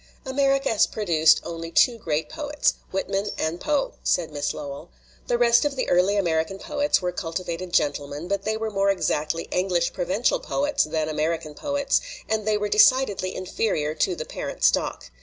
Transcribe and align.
"America 0.25 0.67
has 0.67 0.87
produced 0.87 1.39
only 1.43 1.69
two 1.69 1.99
great 1.99 2.27
poets, 2.27 2.73
Whitman 2.89 3.29
and 3.37 3.61
Poe," 3.61 3.93
said 4.03 4.31
Miss 4.31 4.51
Lowell. 4.51 4.89
"The 5.27 5.37
rest 5.37 5.63
of 5.63 5.75
the 5.75 5.87
early 5.91 6.17
American 6.17 6.57
poets 6.57 7.03
were 7.03 7.11
cultivated 7.11 7.71
gentlemen, 7.71 8.27
but 8.27 8.41
they 8.41 8.57
were 8.57 8.71
more 8.71 8.89
exactly 8.89 9.43
English 9.51 9.93
provincial 9.93 10.39
poets 10.39 10.85
than 10.85 11.07
American 11.07 11.53
poets, 11.53 12.01
and 12.27 12.47
they 12.47 12.57
were 12.57 12.67
decidedly 12.67 13.35
inferior 13.35 13.93
to 13.93 14.15
the 14.15 14.25
parent 14.25 14.63
stock. 14.63 15.11